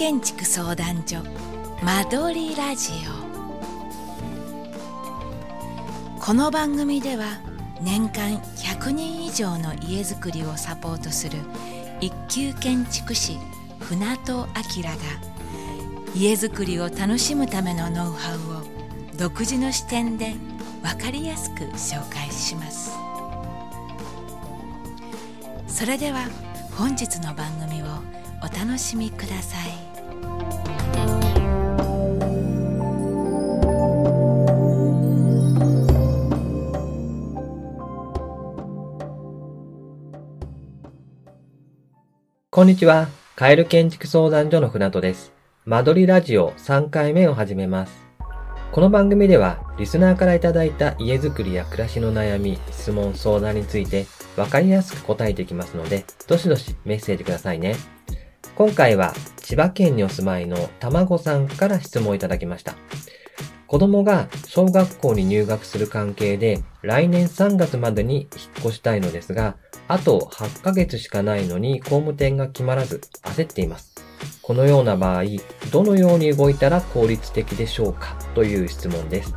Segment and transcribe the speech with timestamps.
[0.00, 1.22] 建築相談所
[1.82, 2.92] 間取りラジ
[6.16, 6.18] オ。
[6.18, 7.26] この番組では
[7.82, 11.36] 年間100人以上の家づくりをサポートする
[12.00, 13.36] 一級建築士
[13.80, 14.48] 船戸明が
[16.14, 18.62] 家づくりを楽しむためのノウハウを
[19.18, 20.32] 独自の視点で
[20.82, 22.92] 分かりやすく紹介します。
[25.66, 26.26] それでは
[26.78, 27.86] 本日の番組を
[28.42, 29.89] お楽しみください。
[42.60, 43.08] こんにちは。
[43.36, 45.32] カエル建築相談所の船戸です。
[45.64, 48.06] 間取りラジオ3回目を始めます。
[48.70, 54.04] この番組では、リスナーからいただいた家づくりや暮らしの悩み、質問、相談について、
[54.36, 57.76] わかりやすく答えていきますので、どしどしメッセージくださいね。
[58.54, 62.74] 今回は、千葉県にお住まいのたまごさんから質問をいただきました。
[63.70, 68.28] 子供が小学校に入学する関係で、来年3月までに引っ
[68.58, 69.54] 越したいのですが、
[69.86, 73.94] あと8ヶ月しかないのに工務店が決まらず焦っています。
[74.42, 75.22] このような場合、
[75.70, 78.16] どのように動いたら効率的でしょうか？
[78.34, 79.36] という質問です。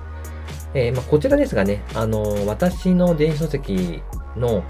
[0.74, 4.02] えーまあ、こちらですがね、あのー私の電子書籍
[4.36, 4.64] の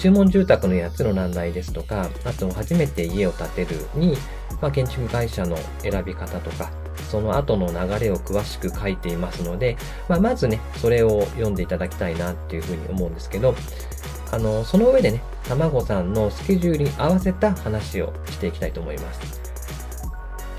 [0.00, 4.16] 注文住宅の8つの難題ですとか、あと初めて家を建てるに、
[4.60, 6.72] まあ、建築会社の選び方とか、
[7.10, 9.76] その後の流れを詳しく書いていますので、
[10.08, 13.54] まあ、まずね、それを読んでいただきたいなっていうふうに思うんですけど、
[14.32, 19.40] あの、その上でね、たまごさんのスケジュールに合わせた話をしていきたいと思います。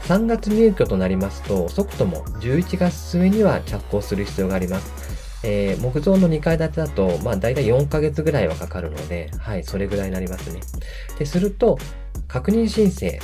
[0.07, 5.17] 3月入居となりますと、遅くとも11月末には着工する必要があります。
[5.43, 10.61] えー木造の2階建てだと、まあ大体4ヶ月ぐらいはかかるので、はい、それぐらいになりますね。
[11.19, 11.77] で、すると、
[12.27, 13.19] 確認申請、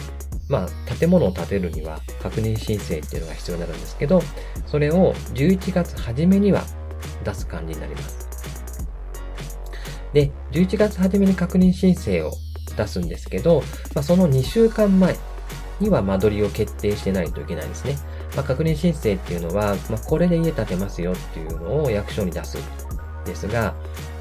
[0.50, 4.22] まあ建物を建てるには確認申請っていうのが必要になるんですけど、
[4.66, 6.64] それを11月初めには
[7.24, 8.24] 出す感じになります。
[10.14, 12.32] で、11月初めに確認申請を
[12.78, 13.64] 出すんですけど、
[13.96, 15.16] まあ、その2週間前
[15.80, 17.98] には間取りを決定してないといけないんですね。
[18.36, 22.62] まあ、確認申請っていうのは、まあ、これで家建てますよっていうのを役所に出すん
[23.26, 23.76] ですが、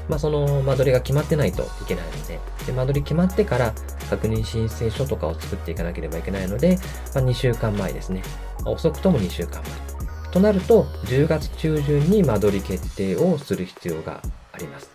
[0.09, 3.73] まあ、その間取りが決まってないといけないので、で間取り決まってから
[4.09, 6.77] 確認申請書とかを作っていかなければいけないので、
[7.13, 8.21] まあ、2週間前ですね。
[8.65, 10.31] 遅くとも2週間前。
[10.31, 14.21] となると、10月中旬に間取り決定をする必要が
[14.51, 14.89] あります。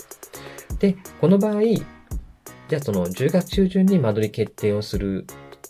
[0.79, 5.27] で、この場合、じゃあその10月中旬に間取り決定をする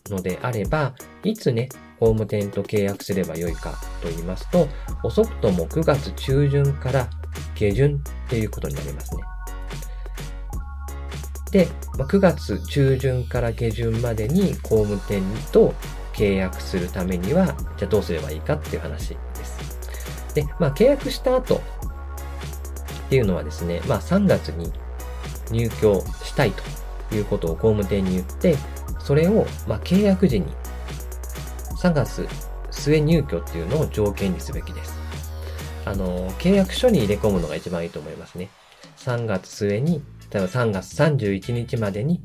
[0.06, 1.68] のであれば、いつね、
[2.00, 4.68] 工務店と契約すればよいかと言いますと、
[5.02, 7.10] 遅くとも9月中旬から
[7.54, 9.22] 下旬っていうことになりますね。
[11.50, 11.68] で、
[11.98, 15.22] ま9月中旬から下旬までに工務店
[15.52, 15.74] と
[16.12, 17.46] 契約するためには、
[17.76, 20.34] じゃあどうすればいいかっていう話です。
[20.34, 21.60] で、まあ契約した後っ
[23.08, 24.72] ていうのはですね、まあ3月に
[25.50, 28.56] 入居したいということを工務店に言って、
[29.00, 30.46] それを、まあ、契約時に
[31.80, 32.28] 3月
[32.70, 34.97] 末入居っていうのを条件にすべきです。
[35.88, 38.50] あの、契約書に入れ込むのが一番いいと思いますね。
[38.98, 42.20] 3月末に、例えば3月31日までに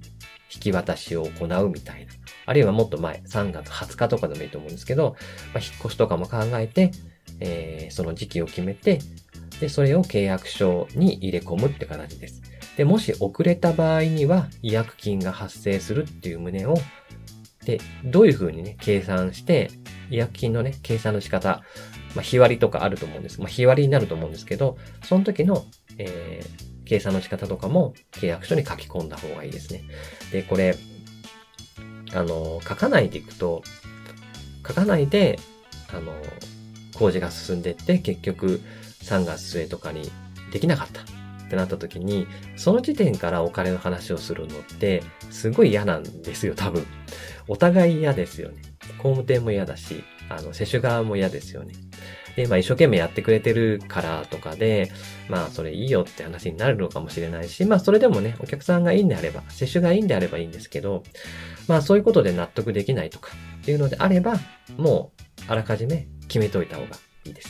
[0.53, 2.11] 引き渡しを行うみたいな。
[2.45, 5.15] あるいはもっと前、3月20日とかでもいいと思うんですけど、
[5.53, 6.91] まあ、引っ越しとかも考えて、
[7.39, 8.99] えーその時期を決めて、
[9.61, 12.41] で、それを契約書に入れ込むって形です。
[12.75, 16.75] で、もし遅れた場合には、違約金が発生するっていう旨を、
[17.65, 19.69] で、どういうふうにね、計算して、
[20.09, 21.61] 違約金のね、計算の仕方、
[22.15, 23.39] まあ、日割りとかあると思うんです。
[23.39, 25.65] まあ、日割りになると思うんですけど、その時の、
[25.97, 29.83] えー計算の仕方とかも契約書に書き込んだ方がいいですね。
[30.31, 30.75] で、これ、
[32.13, 33.63] あの、書かないでいくと、
[34.67, 35.39] 書かないで、
[35.91, 36.13] あの、
[36.95, 38.61] 工事が進んでって、結局
[39.01, 40.11] 3月末とかに
[40.51, 41.05] できなかったっ
[41.49, 46.85] てなった時に、その時点からお金の話をするのって、すごい嫌なんですよ、多分。
[47.47, 48.61] お互い嫌ですよね。
[48.97, 51.73] 工務店も嫌だし、あの、接種側も嫌ですよね。
[52.35, 54.91] で、まあ一生懸命やってくれてるからとかで、
[55.29, 61.03] まあそれいいよって話になるのかもしれないし、まあそれでもね、お客さんがいいんであれば、接種がいいんであればいいんですけど、
[61.67, 63.31] まあそういうことで納得できないとか
[63.61, 64.35] っていうのであれば、
[64.77, 67.49] もうあらかじめ決めといた方がいいです。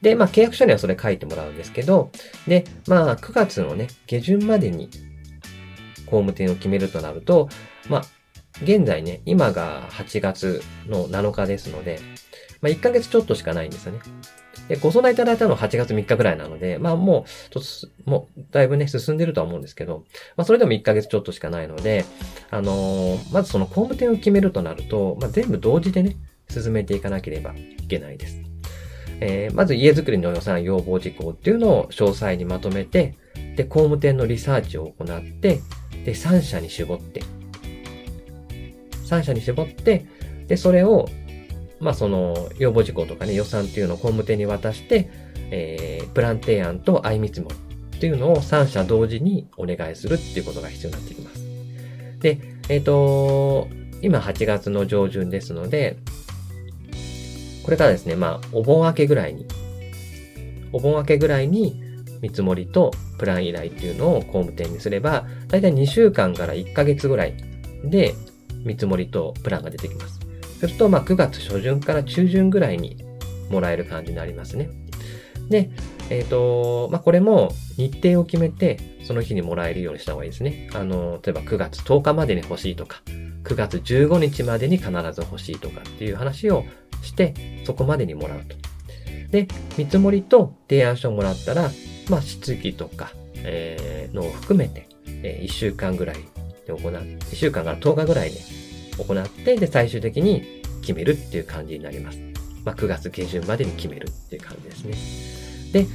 [0.00, 2.10] で、まあ契約書にはそれ書いてもらうんですけど、
[2.46, 4.90] で、まあ9月のね、下旬までに
[6.06, 7.48] 工務店を決めるとなると、
[7.88, 8.04] まあ
[8.62, 12.00] 現在ね、今が8月の7日ですので、
[12.60, 14.00] まあ1ヶ月ちょっとしかないんですよね。
[14.68, 17.62] で、ご相談いただいたのは8月3日ぐらいなので、まあもう、ちょっ
[18.04, 20.04] と、もう、だいぶね、進んでるとは思うんですけど、
[20.36, 22.04] まあそれでも1ヶ月ちょっとしかないので、
[22.50, 26.16] あのー、まずその工務店を決めるとなると、まあ全部同時でね、
[26.50, 28.40] 進めていかなければいけないです。
[29.20, 33.14] えー、まず家づくりの予算要望事項っていうのを詳細にまとめて、
[33.56, 35.60] で、工務店のリサーチを行って、
[36.04, 37.22] で、3社に絞って、
[39.06, 40.06] 3社に絞って、
[40.46, 41.08] で、それを、
[41.80, 45.10] まあ、その、要望事項とかね、予算っていうのを工務店に渡して、
[45.50, 47.56] えー、プラン提案と相見積もり
[47.96, 51.40] っていうのを3社同時にお願いするっていうことが必要になってきます。
[52.20, 52.38] で、
[52.68, 53.68] えっ、ー、と、
[54.02, 55.96] 今8月の上旬ですので、
[57.64, 59.46] これからですね、まあ、お盆明けぐらいに、
[60.72, 61.82] お盆明けぐらいに
[62.20, 67.34] 見積もりとプラン依頼っていうのを工務店にすれば、だいたい2週間から1ヶ月ぐらい
[67.84, 68.14] で
[68.64, 70.27] 見積もりとプランが出てきます。
[70.58, 73.04] すると、まあ、9月初旬から中旬ぐらいに
[73.50, 74.70] もらえる感じになりますね。
[75.48, 75.70] で、
[76.10, 80.68] えっ、ー、と、まあ、これも日程を決めて、その日にもらえるようにした方がいいですね。
[80.74, 83.02] あの、例えば9月10日までに欲しいとか、
[83.44, 86.64] 9月15日までに必ず欲しいとかっていう話を
[87.02, 88.56] して、そこまでにもらうと。
[89.30, 91.70] で、見積もりと提案書をもらったら、
[92.10, 94.88] まあ、質疑とか、えー、のを含めて、
[95.22, 96.16] えー、1週間ぐらい
[96.66, 96.92] で行う。
[96.92, 98.40] 1週間から10日ぐらいで
[99.04, 102.18] 行って、で、最終的に決めるっていう感じになります。
[102.64, 105.84] まあ、9月下旬までに決めるっていう感じですね。
[105.84, 105.86] で、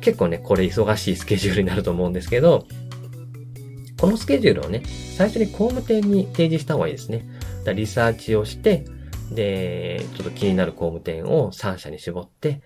[0.00, 2.66] 結構ね、これ忙しいスケジュールになると思うんですけど、
[4.00, 4.82] このスケジュールをね、
[5.16, 7.26] 最初に工務店に提示した方がいいですね。
[7.64, 8.84] だリサーチをして、
[9.30, 12.60] で、ちょっと気になる工務店を3社に絞って、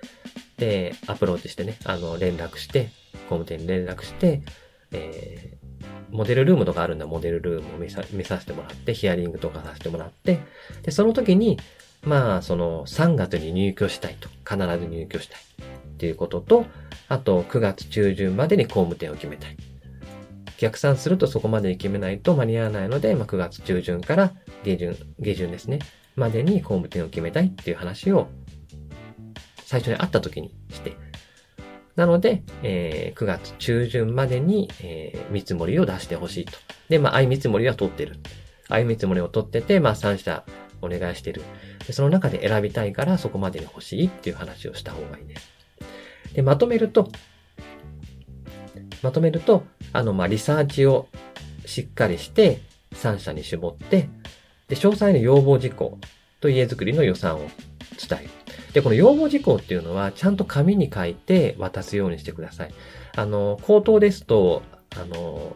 [0.57, 2.91] で、アプローチしてね、あの、連絡して、
[3.29, 4.43] 工務店に連絡して、
[4.91, 5.59] え、
[6.11, 10.41] モデルルームとかあるんだ、モデルルームを見さ見させてもらって、ヒアリングとかさせてもらって、
[10.83, 11.59] で、その時に、
[12.03, 15.41] まあ、その3月に入居したいと、必ず入居したい。
[15.41, 16.65] っていうことと、
[17.09, 19.57] あと9月中旬までに工務店を決めたい。
[20.59, 24.33] 逆算するとそこまでに決めないと間に合わないので、まあ、9月中旬から
[24.65, 25.79] 下旬、下旬ですね。
[26.17, 28.29] までに工務店を決めたいっていう話を
[29.65, 30.97] 最初に会った時にして、
[31.99, 36.53] なので、えー、9月中旬までに、えー、見積もりを出してほしいと。
[36.89, 38.21] で、まあ、相見積もりは取ってる。
[38.69, 40.45] 相見積もりを取ってて、まあ、3社
[40.81, 41.43] お願いしてる。
[41.89, 45.53] で、その中で選びたいからそこまでに欲しいっていう話をした方がいいです。
[46.35, 47.11] で、まとめると、
[49.03, 51.09] まとめると、あの、まあ、リサーチを
[51.67, 52.61] しっかりして、
[52.95, 54.09] 3社に絞って、
[54.69, 55.99] で、詳細の要望事項
[56.41, 57.41] と家づくりの予算を
[58.09, 58.48] 伝える。
[58.73, 62.75] で、この要望事項っていうのは、ちゃんと紙に書いて渡すようにしてください。
[63.17, 64.63] あの、口頭ですと、
[64.97, 65.55] あの、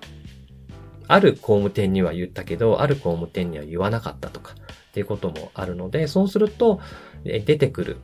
[1.09, 6.81] ある工務店には言ったけど、ある工務店には言わなかったとか、っていうこともあるので、そうすると、
[7.25, 7.97] 出てくる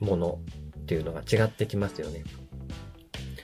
[0.00, 0.38] もの
[0.80, 2.24] っていうのが違ってきますよね。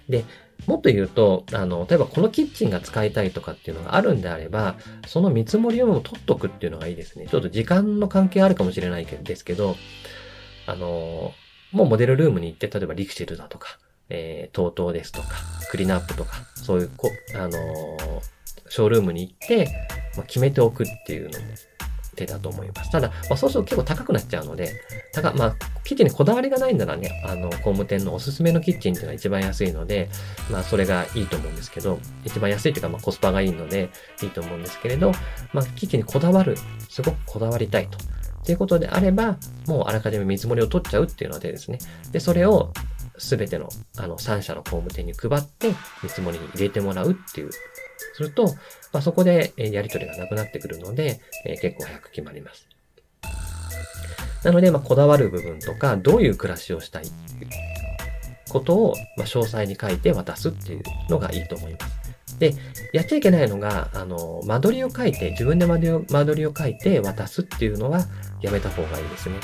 [0.09, 0.25] で、
[0.67, 4.77] もっと言うと、あの、例えばこのキッチンが使いたいとかっていうのがあるんであれば、
[5.07, 7.27] その見積もりを取っとくっていうのがいいですね。
[7.29, 9.77] ちょっと時間の関係あるかもしれないですけど、
[10.67, 11.33] あの、
[11.73, 13.79] もうモデルルームに行って、例えばリクシルだとか、
[14.09, 15.29] えー、TOTO ですとか、
[15.71, 17.53] クリナップとか、そういうこ、あの
[18.69, 19.69] ショールームに行って、
[20.17, 21.47] まあ、決めておくっていうのも
[22.17, 22.91] 手だと思います。
[22.91, 24.73] ただ、まあ、そうすると結構高くなっちゃうので、
[25.13, 30.09] 高、まあ、キッチンにこだわりがないんならね、あの、工務店のおすすめのキッチンっていうのが一番安いので、
[30.51, 33.91] まあ、それがいいと思うんですけど、一番安いというか、まあ、コスパがいいので、
[34.23, 35.13] いいと思うんですけれど、
[35.53, 36.57] まあ、キッチンにこだわる、
[36.89, 37.99] すごくこだわりたいと。
[38.45, 41.79] ということであれば、もうあらかじめ見積もりを取っちゃうっていうのでですね。
[42.11, 42.73] で、それを
[43.19, 43.69] すべての、
[43.99, 47.51] あの、3社の工務店に配って、見積もりに入れてもらうっていう。
[48.15, 48.47] すると、
[48.93, 52.67] まあ、そこで、えやり取りがなくなってくるので、え、結構早く決まります。
[54.45, 57.05] なので、まあ、こだわる部分とか、どういう暮らしをしたい
[58.49, 62.02] ことを、まあ、詳細に書いて渡すっていうのがいいと思います。
[62.43, 62.55] で、
[62.93, 68.01] やっちゃいけないのが、あの、間取りを書いて、自分で間取りを書いて渡すっていうのは
[68.41, 69.37] やめた方がいいですね。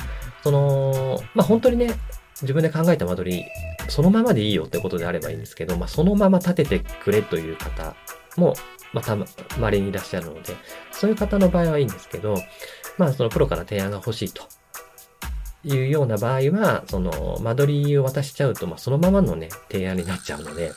[0.43, 1.95] その、まあ、本当にね、
[2.43, 3.45] 自分で考えた間取り、
[3.89, 7.95] そのままでいいよってことであればいいんですけど、まあ、そのまま立ててくれという方
[8.37, 8.55] も、
[8.93, 9.27] まあ、たま、
[9.61, 10.57] 稀にいらっしゃるので、
[10.91, 12.35] そういう方の場合はいいんですけど、
[12.97, 14.43] まあ、そのプロから提案が欲しいと
[15.63, 20.73] いうような場合は、その、間取りを渡しちゃうと、まあ、そのままのね、提案になっちゃうので、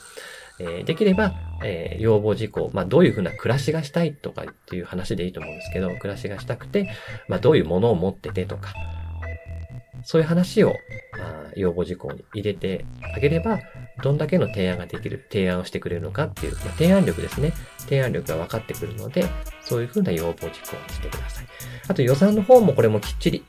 [0.58, 1.32] え、できれば、
[1.64, 6.90] え、要望事項、まあ、どういうふうな暮らしがしたいとかっていう話でいいと思うんですけど、暮らしがしたくて、
[7.28, 8.74] まあ、どういうものを持っててとか、
[10.04, 10.68] そういう話を、
[11.18, 13.60] まあ、要望事項に入れてあげれば、
[14.02, 17.52] どんだけの提案ができる、提案をしてくれるのかっていう、まあ、提案力ですね。
[17.78, 19.26] 提案力が分かってくるので、
[19.62, 20.50] そういうふうな要望事項に
[20.94, 21.46] してください。
[21.88, 23.44] あと予算の方もこれもきっちり、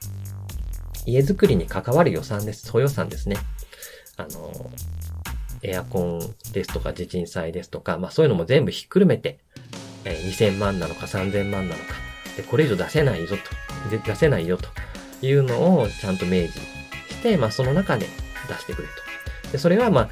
[1.06, 2.68] 家づくりに関わる予算です。
[2.68, 3.38] 総予算ですね。
[4.18, 4.70] あの
[5.64, 6.20] エアコン
[6.52, 9.40] ですとか地震災ですとか、まあそういうのも全部ひっくるめて、
[10.06, 11.94] えー、2000万なのか3000万なのか、
[12.38, 14.70] で、これ以上出せないぞと、で出せないよと
[15.26, 18.08] いうのをちゃんと明示して、まあその中で
[18.48, 19.52] 出してくれと。
[19.52, 20.10] で、それはまあ、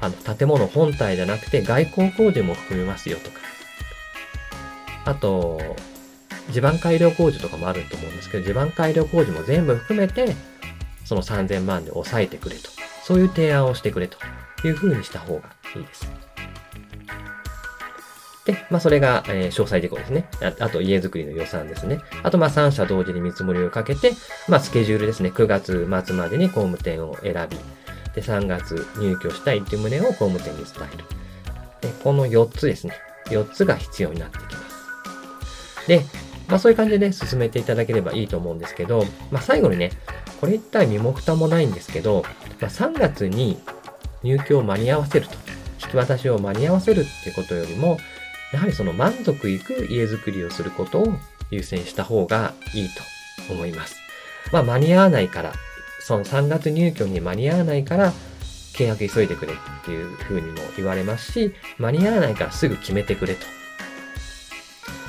[0.00, 3.40] あの、建物本体じゃなくて外交工事も含めますよとか。
[5.04, 5.60] あと、
[6.50, 10.34] 地盤改良工事とかもあると思うんですけど、地盤改良工事も全部含めて、
[11.04, 12.70] その3000万で抑えてくれと。
[13.06, 14.18] そういう提案をしてくれと
[14.64, 16.10] いうふうにした方がいいです。
[18.44, 20.52] で、まあ、それが、えー、詳細事項ですねあ。
[20.64, 22.00] あと、家づくりの予算ですね。
[22.22, 24.12] あと、まあ、3社同時に見積もりをかけて、
[24.48, 25.30] まあ、スケジュールですね。
[25.30, 27.58] 9月末までに工務店を選び、
[28.14, 31.04] で、3月入居したいという旨を工務店に伝える。
[31.80, 32.94] で、この4つですね。
[33.26, 35.88] 4つが必要になってきます。
[35.88, 36.02] で、
[36.48, 39.90] まあそういう感じで進めていただければいいと思うんですけど、まあ最後にね、
[40.40, 42.24] これ一体身も蓋もないんですけど、
[42.60, 43.58] まあ、3月に
[44.26, 45.34] 入居を間に合わせると、
[45.82, 47.98] 引き渡しを間に合わせるってことよりも、
[48.52, 51.14] やはりその満足いく家づくりをすることを
[51.50, 53.96] 優先した方がいいと思います。
[54.52, 55.52] まあ間に合わないから、
[56.00, 58.12] その3月入居に間に合わないから、
[58.74, 63.46] 契約急いでくれっていう風にも言われますし、間に合わないからすぐ決めてくれと。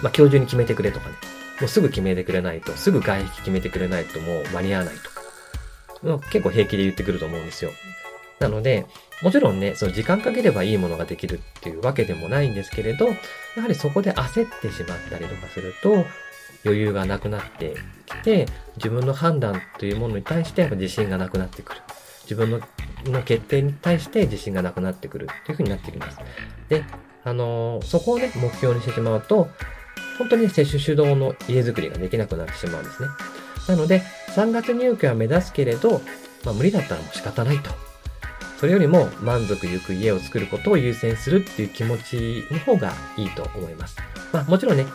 [0.02, 1.16] まあ今日中に決めてくれとかね。
[1.60, 5.18] もうすぐ決めてくれないと、すぐ外壁決めてくれないともう間に合わないとか。
[6.30, 7.72] 結構平気で言ってくると思うんですよ。
[8.40, 8.86] なので、
[9.22, 13.14] もちろんね、その時間かければいいものができるっていうわけでもないんですけれど、や
[13.62, 16.06] はりそこで焦ってしまったりとかすると、
[16.66, 17.76] 余裕がなくなって
[18.06, 21.82] きて、自分の判断というものに対してやっぱ自信がなくなってくる。
[22.24, 22.60] 自分の
[23.06, 26.20] の決定に対して自信がなくなってくるっていうふうになってきます。
[26.68, 26.84] で、
[27.24, 29.48] あのー、そこをね、目標にしてしまうと、
[30.18, 33.10] 本当に接種主導の家づくりができなくなってしまうんですね。
[33.68, 34.02] なので、
[34.36, 36.02] 3月入居は目指すけれど、
[36.44, 37.87] まあ、無理だったらもう仕方ないと。
[38.60, 43.98] それよりも満足ゆく家を作ることを優先するっていう気持ちの方がいいと思います。
[44.34, 44.86] まあもちろんね、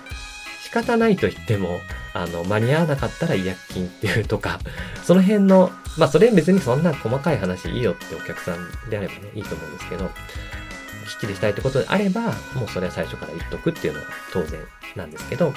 [0.62, 1.80] 仕方ないと言っても、
[2.14, 4.58] あの、間に合わなかったら違約金っていうとか、
[5.04, 12.22] その辺の、まあそれ別にそんな細かい話いいよってお客さんであればね、いいと思うんですけど、きっちりしたいってことであれば、
[12.54, 14.60] もうそれは最初から言っとくっていうのが当然
[14.96, 15.52] なんですけど、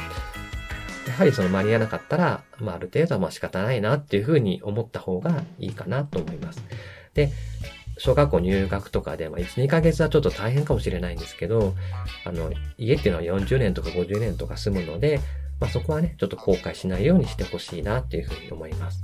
[1.08, 6.62] やはりその間に合わなかったら、まあある程度はまあ仕方ないなっていうふうに思った方がいいかなと思います。
[7.14, 7.32] で、
[7.98, 11.74] 小学校入学とかで、まあ、1、2ヶ月はちょっと大変かもしれないんですけど、
[12.26, 15.20] あの、家っていうのは40年とか50年とか住むので、
[15.60, 19.02] まあ、そこはね、ちょっと後悔しないようにしてほしいなっていうふうに思います。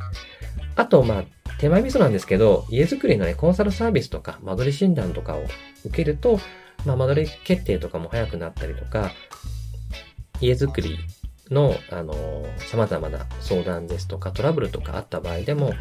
[0.75, 1.23] あと、まあ、
[1.59, 5.43] 手前味噌なんですけど、家づくりのね、コンサルサービスとか、間取り診断とかを
[5.85, 6.39] 受けると、
[6.85, 9.11] まあ、間取り決定とかも早くなったりとか、
[10.41, 10.97] 家づくり
[11.49, 12.13] の、あの、
[12.69, 15.73] 様々な相談ですとか、トラブルとかあった場合でも、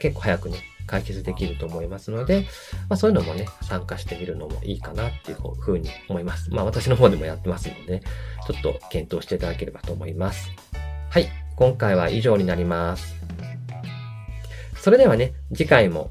[0.00, 2.46] 結構早くね、解決できると思いますので、
[2.88, 6.50] まあそういうのもね、参加してみるのもいいかなっていうふうに思います。
[6.50, 8.02] まあ私の方でもやってますので、ね、
[8.46, 10.50] ちょっと検討していただければと思います。
[11.10, 13.14] はい、今回は以上になります。
[14.74, 16.10] それではね、次回も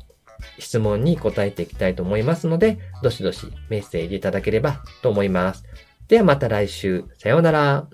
[0.59, 5.63] 質問に答えていきたいと思いますので、どしどしメッセージいただければと思います。
[6.07, 7.87] ではまた来週、さようなら。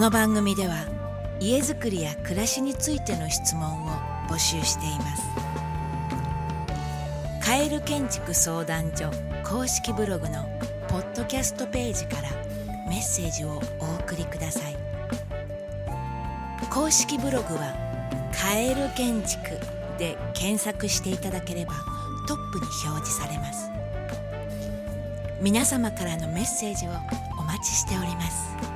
[0.00, 0.86] の番組では
[1.40, 3.90] 家づくりや暮らしについての質問を
[4.30, 5.22] 募集しています。
[7.44, 9.10] カエル建築相談所
[9.44, 10.48] 公式ブログの
[10.88, 12.30] ポッドキャストページから
[12.88, 14.76] メッセージをお送りください。
[16.70, 17.74] 公式ブログは
[18.32, 19.58] 「カエル建築」
[20.00, 21.74] で検索していただければ
[22.26, 23.68] トップに表示されます。
[25.42, 26.90] 皆様からのメッセージを
[27.38, 28.69] お待ちしております。